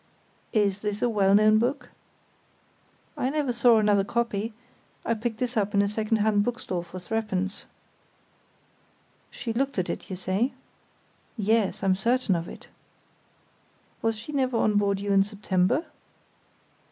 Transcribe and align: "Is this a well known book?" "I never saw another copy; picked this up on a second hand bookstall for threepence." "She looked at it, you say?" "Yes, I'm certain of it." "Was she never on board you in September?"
"Is 0.51 0.79
this 0.79 1.03
a 1.03 1.09
well 1.09 1.35
known 1.35 1.59
book?" 1.59 1.89
"I 3.15 3.29
never 3.29 3.53
saw 3.53 3.77
another 3.77 4.03
copy; 4.03 4.51
picked 5.21 5.37
this 5.37 5.55
up 5.55 5.75
on 5.75 5.81
a 5.83 5.87
second 5.87 6.17
hand 6.17 6.43
bookstall 6.43 6.81
for 6.81 6.97
threepence." 6.97 7.65
"She 9.29 9.53
looked 9.53 9.77
at 9.77 9.91
it, 9.91 10.09
you 10.09 10.15
say?" 10.15 10.53
"Yes, 11.37 11.83
I'm 11.83 11.95
certain 11.95 12.35
of 12.35 12.47
it." 12.49 12.67
"Was 14.01 14.17
she 14.17 14.31
never 14.31 14.57
on 14.57 14.73
board 14.79 14.99
you 14.99 15.11
in 15.11 15.23
September?" 15.23 15.85